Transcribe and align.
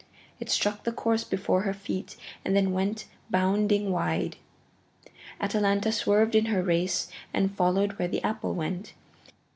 It 0.39 0.49
struck 0.49 0.83
the 0.83 0.91
course 0.91 1.23
before 1.23 1.61
her 1.61 1.75
feet 1.75 2.15
and 2.43 2.55
then 2.55 2.71
went 2.71 3.05
bounding 3.29 3.91
wide. 3.91 4.37
Atalanta 5.39 5.91
swerved 5.91 6.33
in 6.33 6.45
her 6.45 6.63
race 6.63 7.07
and 7.35 7.55
followed 7.55 7.99
where 7.99 8.07
the 8.07 8.23
apple 8.23 8.55
went. 8.55 8.93